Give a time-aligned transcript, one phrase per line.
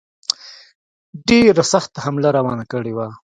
[1.27, 3.07] ډېره سخته حمله روانه کړې وه.